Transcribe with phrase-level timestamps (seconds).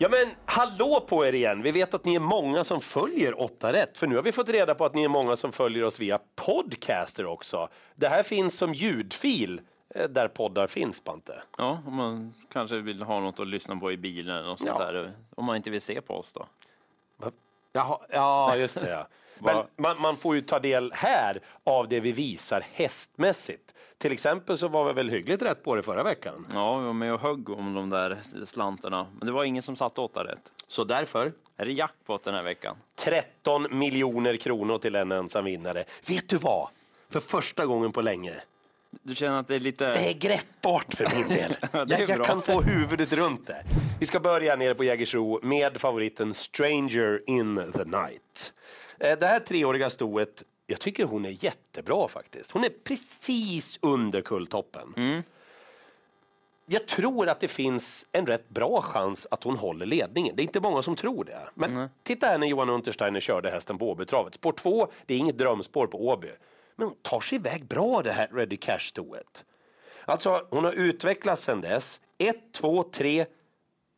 [0.00, 1.62] Ja men hallå på er igen!
[1.62, 3.98] Vi vet att ni är många som följer 8 rätt.
[3.98, 6.18] För nu har vi fått reda på att ni är många som följer oss via
[6.36, 7.68] podcaster också.
[7.94, 9.60] Det här finns som ljudfil
[9.94, 11.42] eh, där poddar finns, Bante.
[11.58, 14.70] Ja, om man kanske vill ha något att lyssna på i bilen eller något sånt
[14.78, 14.84] Ja.
[14.92, 15.12] där.
[15.34, 16.46] Om man inte vill se på oss då.
[17.72, 18.90] Jaha, ja, just det.
[18.90, 19.06] Ja.
[19.38, 23.74] Men man, man får ju ta del här av det vi visar hästmässigt.
[23.98, 26.46] Till exempel så var vi väl hyggligt rätt på det förra veckan.
[26.52, 29.06] Ja, vi var med och högg om de där slantarna.
[29.18, 30.52] Men det var ingen som satte åtta rätt.
[30.68, 32.76] Så därför Är det jackpot den här veckan?
[32.96, 35.84] 13 miljoner kronor till en ensam vinnare.
[36.06, 36.68] Vet du vad?
[37.10, 38.34] För första gången på länge.
[39.02, 39.84] Du känner att det är lite...
[39.92, 41.52] Det är greppbart för min del.
[41.98, 43.64] Jag, jag kan få huvudet runt det.
[44.00, 48.52] Vi ska börja nere på Jägersro med favoriten Stranger in the night.
[48.98, 52.50] Eh, Det här treåriga stoet, jag tycker hon är jättebra faktiskt.
[52.50, 54.94] Hon är precis under kulltoppen.
[54.96, 55.22] Mm.
[56.66, 60.36] Jag tror att det finns en rätt bra chans att hon håller ledningen.
[60.36, 61.48] Det är inte många som tror det.
[61.54, 64.34] Men titta här när Johan Untersteiner körde hästen på Åbytravet.
[64.34, 66.30] Spår 2, det är inget drömspår på Åby.
[66.76, 69.44] Men hon tar sig iväg bra det här Ready Cash-stoet.
[70.04, 72.00] Alltså, hon har utvecklats sedan dess.
[72.18, 73.26] Ett, två, tre,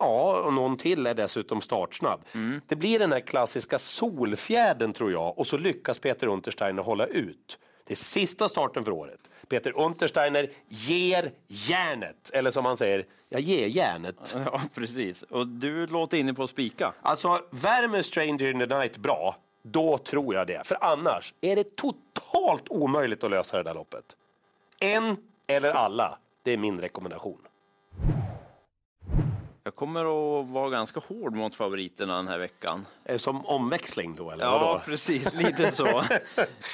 [0.01, 2.20] ja, och någon till är dessutom startsnabb.
[2.67, 7.59] Det blir den här klassiska solfjädern tror jag och så lyckas Peter Untersteiner hålla ut.
[7.84, 9.20] Det är sista starten för året.
[9.48, 14.37] Peter Untersteiner ger järnet, eller som han säger, jag ger järnet.
[14.45, 15.23] Ja, precis.
[15.23, 16.92] Och du låter inne på att spika.
[17.03, 20.67] Alltså, värmer Stranger in the Night bra, då tror jag det.
[20.67, 24.17] För annars är det totalt omöjligt att lösa det där loppet.
[24.81, 27.39] En eller alla, det är min rekommendation.
[29.64, 30.00] Jag kommer
[30.41, 32.86] att vara ganska hård mot favoriterna den här veckan.
[33.16, 34.80] Som omväxling då, eller Ja, vadå?
[34.86, 35.34] precis.
[35.34, 36.02] Lite så.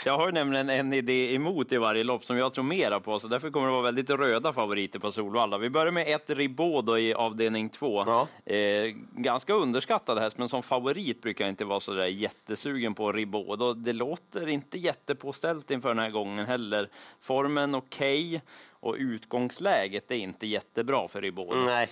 [0.05, 3.19] Jag har ju nämligen en idé emot i varje lopp som jag tror mera på,
[3.19, 5.59] så därför kommer det vara väldigt röda favoriter på Solvalla.
[5.59, 8.05] Vi börjar med ett Ribot då i avdelning två.
[8.07, 8.53] Ja.
[8.55, 13.05] Eh, ganska underskattad häst, men som favorit brukar jag inte vara så där jättesugen på.
[13.05, 16.89] Och det låter inte jättepåställt inför den här gången heller.
[17.21, 21.57] Formen okej och utgångsläget är inte jättebra för Ribot.
[21.67, 21.89] Nej.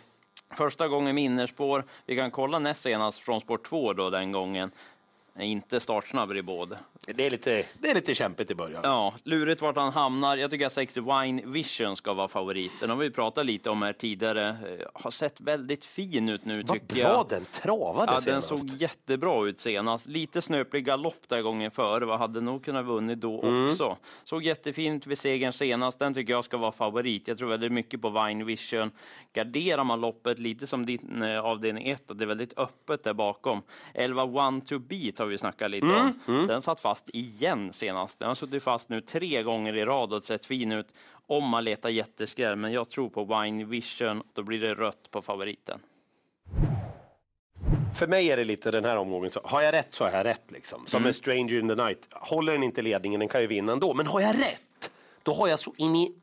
[0.50, 1.84] Första gången med innerspår.
[2.06, 4.70] Vi kan kolla näst senast från spår 2 då den gången.
[5.40, 6.78] Inte startsnabb i både.
[7.06, 8.80] Det är, lite, det är lite kämpigt i början.
[8.84, 10.36] Ja, lurigt vart han hamnar.
[10.36, 12.90] Jag tycker att Sexy Wine Vision ska vara favoriten.
[12.90, 14.48] Och vi pratade lite om här tidigare.
[14.48, 17.26] Eh, Har sett väldigt fin ut nu Vad tycker bra jag.
[17.28, 18.48] den travade Ja, den senast.
[18.48, 20.06] såg jättebra ut senast.
[20.06, 22.04] Lite snöplig galopp där gången före.
[22.04, 23.66] Vad hade nog kunnat vunnit då Mm.
[23.68, 23.96] också.
[24.24, 25.98] Såg jättefin ut vid segern senast.
[25.98, 27.28] Den tycker jag ska vara favorit.
[27.28, 28.90] Jag tror väldigt mycket på Vine Vision.
[29.32, 33.14] Garderar man loppet lite som din eh, avdelning 1 och det är väldigt öppet där
[33.14, 33.62] bakom.
[33.94, 36.46] 11 One to Beat har vi snackat lite Mm, om.
[36.46, 38.18] Den satt fast igen senast.
[38.18, 40.86] Den har suttit fast nu tre gånger i rad och sett fin ut
[41.26, 42.56] om man letar jätteskräll.
[42.56, 44.22] Men jag tror på Vine Vision.
[44.32, 45.80] Då blir det rött på favoriten.
[47.98, 50.24] För mig är det lite den här omgången, så har jag rätt så har jag
[50.26, 50.50] rätt.
[50.50, 50.86] Liksom.
[50.86, 52.08] Som med Stranger in the Night.
[52.12, 53.94] Håller den inte ledningen, den kan ju vinna ändå.
[53.94, 54.90] Men har jag rätt,
[55.22, 56.14] då har jag så in i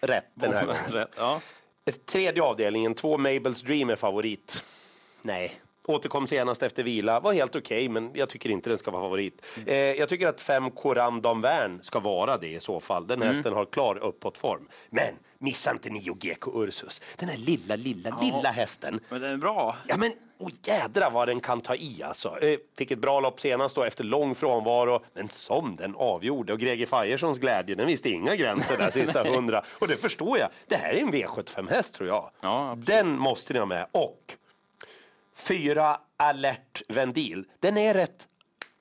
[0.00, 0.80] rätt den här gången.
[0.90, 1.40] Rätt, ja.
[2.06, 4.64] Tredje avdelningen, två Mabels Dream är favorit.
[5.22, 5.52] Nej.
[5.86, 9.44] Återkom senast efter vila, var helt okej, men jag tycker inte den ska vara favorit.
[9.66, 13.06] Eh, jag tycker att fem Coram Damvern ska vara det i så fall.
[13.06, 14.68] Den hästen har klar uppåtform.
[14.90, 17.02] Men missa inte Nio GK Ursus.
[17.16, 19.00] Den här lilla, lilla, lilla hästen.
[19.08, 19.76] Men den är bra.
[19.88, 22.38] Ja men oh, jädra vad den kan ta i alltså.
[22.40, 25.04] Eh, fick ett bra lopp senast då efter lång frånvaro.
[25.14, 26.52] Men som den avgjorde.
[26.52, 29.64] Och Greger Fajerssons glädje den visste inga gränser där sista hundra.
[29.78, 30.48] Och det förstår jag.
[30.66, 32.30] Det här är en V75-häst tror jag.
[32.40, 33.86] Ja, den måste ni ha med.
[33.92, 34.36] Och
[35.34, 37.44] fyra alert Vendil.
[37.60, 38.28] Den är rätt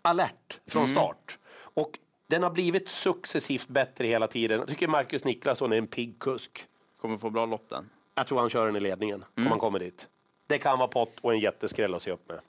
[0.02, 0.96] alert från Mm.
[0.96, 1.38] start.
[1.54, 4.60] Och den har blivit successivt bättre hela tiden.
[4.60, 6.66] Jag tycker Marcus Niklasson är en pigg kusk.
[7.02, 7.90] Kommer få bra lopp den.
[8.16, 10.08] Jag tror han kör den i ledningen om han kommer dit.
[10.48, 12.40] Det kan vara pott och en jätteskräll att se upp med.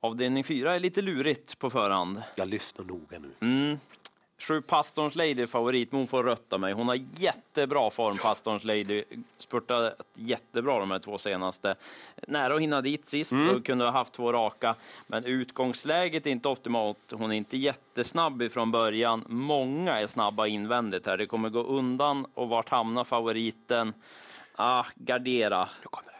[0.00, 2.22] Avdelning 4 är lite lurigt på förhand.
[2.34, 3.30] Jag lyssnar noga nu.
[3.40, 3.78] Mm.
[4.38, 6.72] Sju Pastorns Lady favorit, men hon får rötta mig.
[6.72, 9.04] Hon har jättebra form, Pastorns Lady.
[9.38, 11.74] Spurtat jättebra de här två senaste.
[12.28, 14.74] Nära att hinna dit sist och kunde ha haft två raka.
[15.06, 17.12] Men utgångsläget är inte optimalt.
[17.12, 19.24] Hon är inte jättesnabb ifrån början.
[19.28, 21.16] Många är snabba invändigt här.
[21.16, 23.94] Det kommer gå undan och vart hamnar favoriten?
[24.56, 25.68] Ah, gardera.
[25.80, 26.18] Nu kommer det.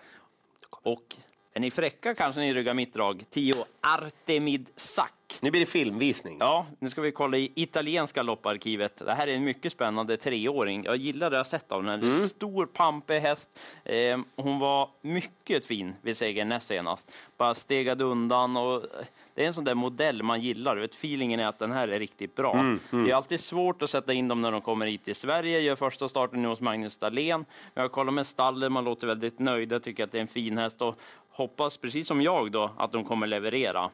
[0.70, 1.16] Och
[1.52, 3.24] är ni fräcka kanske ni ryggar mitt drag.
[3.30, 6.36] 10 Artemid Sack Nu blir det filmvisning.
[6.40, 9.02] Ja, nu ska vi kolla i italienska lopparkivet.
[9.04, 10.84] Det här är en mycket spännande treåring.
[10.84, 12.00] Jag gillar det jag sett av den.
[12.00, 12.10] Mm.
[12.10, 13.58] Stor, pampig häst.
[13.84, 17.12] Eh, hon var mycket fin vid segern näst senast.
[17.36, 18.86] Bara stegade undan och
[19.34, 20.76] det är en sån där modell man gillar.
[20.76, 22.52] Vet, feelingen är att den här är riktigt bra.
[22.52, 23.04] Mm, mm.
[23.04, 25.60] Det är alltid svårt att sätta in dem när de kommer hit till Sverige.
[25.60, 27.44] Gör första starten nu hos Magnus Dahlén.
[27.74, 30.82] Jag kollar med stallet, man låter väldigt nöjda, tycker att det är en fin häst
[30.82, 30.96] och
[31.30, 33.90] hoppas, precis som jag då, att de kommer leverera.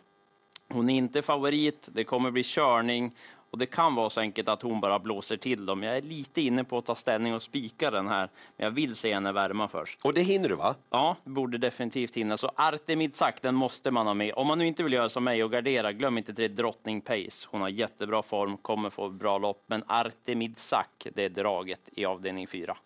[0.68, 3.12] Hon är inte favorit, det kommer bli körning
[3.52, 5.82] och det kan vara så enkelt att hon bara blåser till dem.
[5.82, 8.96] Jag är lite inne på att ta ställning och spika den här, men jag vill
[8.96, 9.98] se henne värma först.
[10.02, 10.74] Och det hinner du va?
[10.90, 12.36] Ja, borde definitivt hinna.
[12.36, 14.34] Så Artemid Sack, den måste man ha med.
[14.34, 17.48] Om man nu inte vill göra som mig och gardera, glöm inte till Drottning Pace.
[17.50, 22.04] Hon har jättebra form, kommer få bra lopp, men Artemid Sack, det är draget i
[22.04, 22.76] avdelning 4.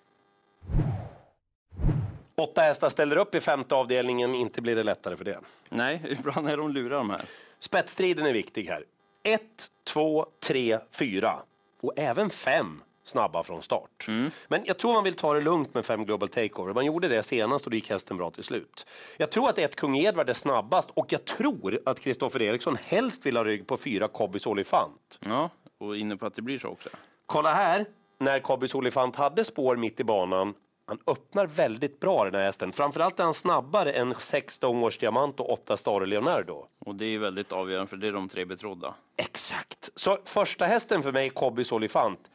[2.41, 5.41] Åtta hästar ställer upp i femte avdelningen, inte blir det lättare för det.
[5.69, 7.25] Nej, ibland är de lurar de här.
[7.59, 8.85] Spetsstriden är viktig här.
[9.23, 9.43] 1,
[9.85, 11.43] 2, 3, 4
[11.81, 14.05] och även 5 snabba från start.
[14.09, 14.31] Mm.
[14.49, 16.75] Men jag tror man vill ta det lugnt med 5 Global Takeover.
[16.75, 18.87] Man gjorde det senast och då gick hästen bra till slut.
[19.17, 23.27] Jag tror att ett Kung Edvard är snabbast och jag tror att Kristoffer Eriksson helst
[23.27, 25.19] vill ha rygg på 4 Cobbys Olifant.
[25.27, 26.89] Ja, och inne på att det blir så också.
[27.27, 27.87] Kolla här,
[28.19, 30.55] när Cobbys Olifant hade spår mitt i banan
[30.87, 32.73] han öppnar väldigt bra den här hästen.
[32.73, 36.67] Framförallt är han snabbare än 16 års diamant och 8 Stare Leonardo.
[36.79, 38.95] Och det är väldigt avgörande för det är de tre betrodda.
[39.17, 39.91] Exakt.
[39.95, 42.31] Så första hästen för mig, Cobbys Olifant.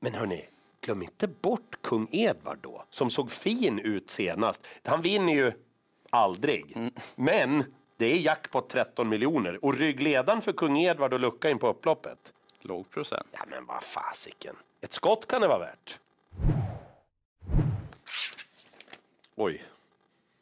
[0.00, 0.48] Men hörni,
[0.80, 4.66] glöm inte bort kung Edvard då, som såg fin ut senast.
[4.84, 5.52] Han vinner ju
[6.10, 6.76] aldrig.
[6.76, 6.92] Mm.
[7.14, 7.64] Men
[7.96, 12.32] det är jackpot 13 miljoner och ryggledaren för kung Edvard och lucka in på upploppet.
[12.60, 13.26] Låg procent.
[13.32, 14.56] Ja men vad fasiken.
[14.80, 15.98] Ett skott kan det vara värt.
[19.40, 19.62] Oj.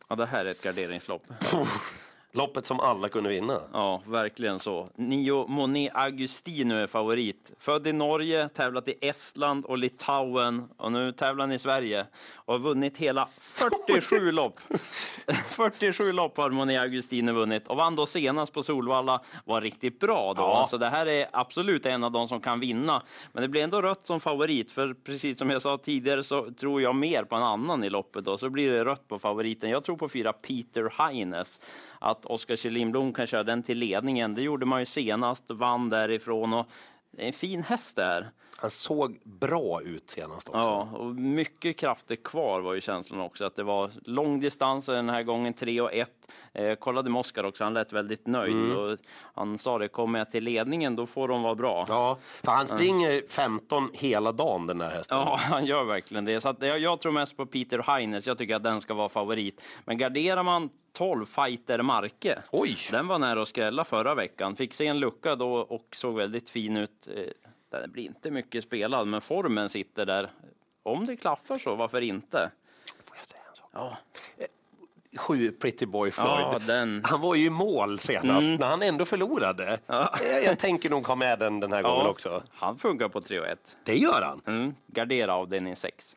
[0.08, 1.22] Ja, det här är ett garderingslopp.
[2.36, 3.60] Loppet som alla kunde vinna.
[3.72, 4.88] Ja, verkligen så.
[4.94, 7.52] Nio Monet Augustino är favorit.
[7.58, 12.54] Född i Norge, tävlat i Estland och Litauen och nu tävlar han i Sverige och
[12.54, 14.60] har vunnit hela 47 lopp.
[15.50, 19.22] 47 lopp har Monet Augustino vunnit och vann då senast på Solvalla.
[19.44, 20.42] Var riktigt bra då.
[20.42, 20.66] Ja.
[20.70, 23.02] Så det här är absolut en av de som kan vinna.
[23.32, 26.82] Men det blir ändå rött som favorit för precis som jag sa tidigare så tror
[26.82, 28.36] jag mer på en annan i loppet då.
[28.36, 29.70] Så blir det rött på favoriten.
[29.70, 31.60] Jag tror på fyra Peter Heines
[32.00, 34.34] att Oskar Kjellin kan köra den till ledningen.
[34.34, 36.66] Det gjorde man ju senast, vann därifrån och
[37.16, 38.30] det är en fin häst där.
[38.58, 40.60] Han såg bra ut senast också.
[40.60, 43.44] Ja, och mycket krafter kvar var ju känslan också.
[43.44, 46.10] Att det var lång distans den här gången, 3 och 1.
[46.52, 48.54] Eh, kollade med Oskar också, han lät väldigt nöjd.
[48.54, 48.76] Mm.
[48.76, 48.98] Och
[49.34, 51.86] han sa det, kommer jag till ledningen då får de vara bra.
[51.88, 55.18] Ja, för han springer 15 hela dagen den där hästen.
[55.18, 56.40] Ja, han gör verkligen det.
[56.40, 59.08] Så att, jag, jag tror mest på Peter Heines, jag tycker att den ska vara
[59.08, 59.62] favorit.
[59.84, 62.38] Men garderar man 12 fighter Marke.
[62.50, 62.76] Oj.
[62.90, 64.56] Den var nära att skrälla förra veckan.
[64.56, 67.05] Fick se en lucka då och såg väldigt fin ut.
[67.08, 67.24] Eh,
[67.70, 70.30] den blir inte mycket spelad, men formen sitter där.
[70.82, 72.50] Om det klaffar så, varför inte?
[73.04, 73.70] Får jag säga en sak?
[73.72, 73.96] Ja.
[74.38, 74.46] Eh,
[75.18, 76.62] sju Pretty Boy Floyd.
[76.68, 77.00] Ja.
[77.04, 78.60] Han var ju i mål senast, mm.
[78.60, 79.78] när han ändå förlorade.
[79.86, 80.14] Ja.
[80.22, 82.42] Eh, jag tänker nog ha med den den här ja, gången också.
[82.50, 83.76] Han funkar på 3 och 1.
[83.84, 84.40] Det gör han.
[84.46, 84.74] Mm.
[84.86, 86.16] Gardera avdelning 6.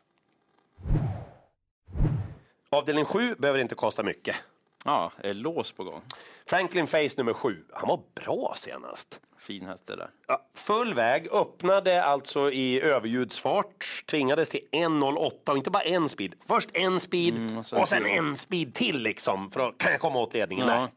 [2.70, 4.36] Avdelning 7 behöver inte kosta mycket.
[4.84, 6.02] Ja, är lås på gång.
[6.46, 7.64] Franklin Face nummer sju.
[7.72, 9.20] Han var bra senast.
[9.38, 10.10] Fin häst det där.
[10.28, 16.34] Ja, full väg, öppnade alltså i överljudsfart, tvingades till 1.08 och inte bara en speed.
[16.48, 20.18] Först en speed mm, och sen, och sen en speed till liksom för att komma
[20.18, 20.68] åt ledningen.
[20.68, 20.88] Ja.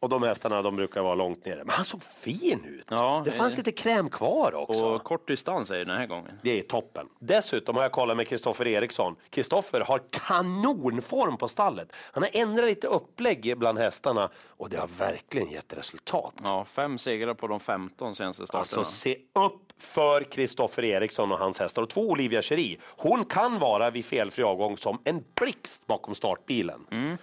[0.00, 1.64] Och de hästarna de brukar vara långt nere.
[1.64, 2.86] Men han såg fin ut.
[2.90, 4.86] Ja, det fanns eh, lite kräm kvar också.
[4.86, 6.38] Och kort distans är det den här gången.
[6.42, 7.08] Det är toppen.
[7.18, 9.16] Dessutom har jag kollat med Kristoffer Eriksson.
[9.30, 11.92] Kristoffer har kanonform på stallet.
[12.12, 16.34] Han har ändrat lite upplägg bland hästarna och det har verkligen gett resultat.
[16.44, 18.78] Ja, fem segrar på de 15 senaste starterna.
[18.80, 21.82] Alltså se upp för Kristoffer Eriksson och hans hästar.
[21.82, 22.78] Och två Olivia Cherie.
[22.96, 26.86] Hon kan vara vid felfri avgång som en blixt bakom startbilen.
[26.90, 27.16] Mm.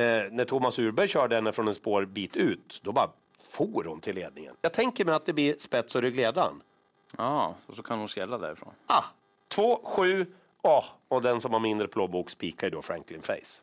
[0.00, 3.10] Eh, när Thomas Urberg körde henne från en spårbit ut, då bara
[3.50, 4.54] for hon till ledningen.
[4.62, 6.62] Jag tänker mig att det blir spets och ryggledaren.
[7.16, 8.72] Ja, och så kan hon skrälla därifrån.
[8.86, 9.04] Ah,
[9.48, 10.26] två, sju,
[10.62, 13.62] oh, och den som har mindre plånbok spikar ju då Franklin Face.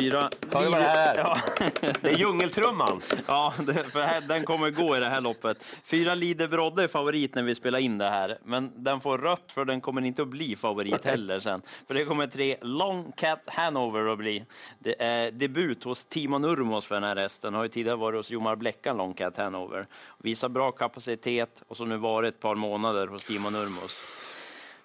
[0.00, 0.30] Fyra...
[0.52, 1.18] Hör vad det här är?
[1.18, 1.38] Ja.
[2.00, 3.00] Det är djungeltrumman.
[3.26, 5.64] Ja, det, för här, den kommer gå i det här loppet.
[5.84, 8.38] Fyra Lider Brodde är favorit när vi spelar in det här.
[8.44, 11.62] Men den får rött för den kommer inte att bli favorit heller sen.
[11.86, 14.44] För det kommer tre Long Cat Hanover att bli.
[14.78, 17.54] Det är debut hos Timon Urmos för den här hästen.
[17.54, 19.86] Har ju tidigare varit hos Jomar Bleckan Long Cat Hanover.
[20.18, 24.04] Visar bra kapacitet och så nu varit ett par månader hos Timon Urmos.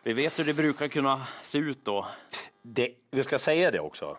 [0.04, 2.08] Vi vet hur det brukar kunna se ut då.
[2.62, 4.18] Det, vi ska säga det också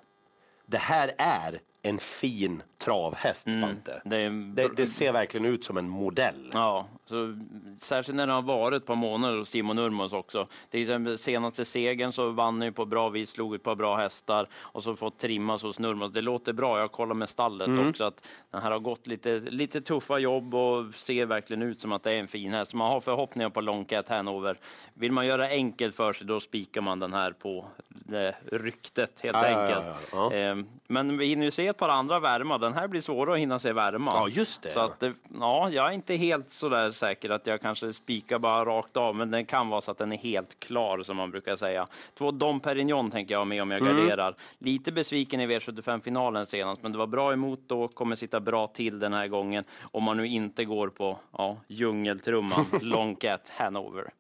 [0.73, 4.03] det här är en fin travhäst, Spante.
[4.05, 6.51] Det är Det, det ser verkligen ut som en modell.
[6.53, 7.39] Ja, så,
[7.77, 10.47] särskilt när det har varit ett par månader hos Simon Nurmos också.
[10.71, 13.97] Till exempel senaste segern så vann han ju på bra vis, slog ett par bra
[13.97, 16.13] hästar och så fått trimmas hos Nurmos.
[16.13, 19.81] Det låter bra, jag kollar med stallet också att den här har gått lite, lite
[19.81, 22.75] tuffa jobb och ser verkligen ut som att det är en fin häst.
[22.75, 24.59] Man har förhoppningar på Long Cat Hanover.
[24.95, 29.37] Vill man göra enkelt för sig då spikar man den här på det ryktet helt
[29.37, 29.87] Ja, ja, ja, enkelt.
[30.13, 30.37] ja, ja.
[30.37, 32.59] Ehm, Men vi hinner ju se ett par andra värma.
[32.59, 34.11] Den här blir svårare att hinna se värma.
[34.15, 34.69] Ja, just det.
[34.69, 38.39] Så att, det- ja, jag är inte helt så där säker att jag kanske spikar
[38.39, 41.31] bara rakt av, men det kan vara så att den är helt klar som man
[41.31, 41.87] brukar säga.
[42.19, 43.97] Två Dom Perignon tänker jag ha med om jag Mm.
[43.97, 44.35] garderar.
[44.59, 48.99] Lite besviken i V75-finalen senast, men det var bra emot då, kommer sitta bra till
[48.99, 49.65] den här gången.
[49.93, 54.11] Om man nu inte går på ja, djungeltrumman, Long Cat Hanover.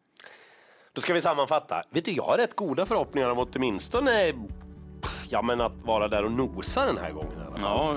[0.93, 1.83] Då ska vi sammanfatta.
[1.91, 4.33] Vet du, jag har rätt goda förhoppningar om åtminstone
[5.29, 7.33] ja, men att vara där och nosa den här gången.
[7.39, 7.97] i alla fall.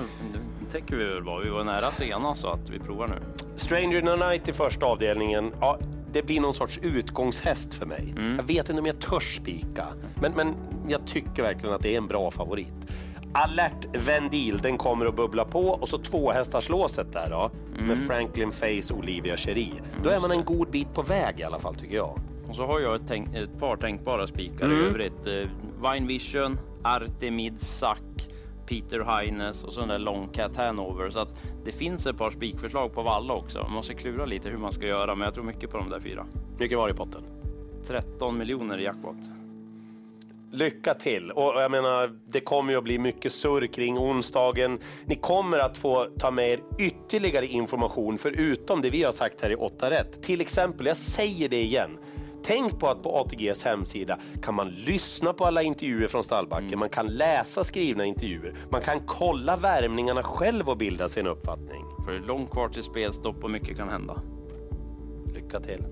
[0.64, 1.40] det tycker vi väl var.
[1.40, 3.45] Vi var nära senast, så att vi provar nu.
[3.56, 5.52] Stranger in the Night i första avdelningen.
[5.60, 5.78] Ja,
[6.12, 8.14] det blir någon sorts utgångshäst för mig.
[8.36, 9.86] Jag vet inte om jag törs spika,
[10.20, 10.54] men, men
[10.88, 12.72] jag tycker verkligen att det är en bra favorit.
[13.32, 17.50] Alert Vendil, den kommer att bubbla på och så tvåhästarslåset där då
[17.82, 19.74] med Franklin Face och Olivia Cherie.
[20.02, 22.18] Då är man en god bit på väg i alla fall tycker jag.
[22.48, 25.26] Och så har jag ett, tänk, ett par tänkbara spikar i övrigt.
[25.26, 28.15] Eh, Vine Vision, Artemid Sack,
[28.66, 31.10] Peter Heines och så den där Long Cat Hanover.
[31.10, 33.62] Så att det finns ett par spikförslag på valla också.
[33.62, 36.00] Man måste klura lite hur man ska göra, men jag tror mycket på de där
[36.00, 36.26] fyra.
[36.58, 37.22] Mycket var i potten.
[37.86, 39.16] 13 miljoner i jackpot.
[40.50, 41.30] Lycka till!
[41.30, 44.78] Och jag menar, det kommer ju att bli mycket surr kring onsdagen.
[45.04, 49.50] Ni kommer att få ta med er ytterligare information förutom det vi har sagt här
[49.50, 50.22] i 8 rätt.
[50.22, 51.98] Till exempel, jag säger det igen.
[52.42, 56.88] Tänk på att på ATGs hemsida kan man lyssna på alla intervjuer från stallbacken, man
[56.88, 61.84] kan läsa skrivna intervjuer, man kan kolla värmningarna själv och bilda sig en uppfattning.
[62.04, 64.22] För det är långt kvar till spelstopp och mycket kan hända.
[65.34, 65.84] Lycka till!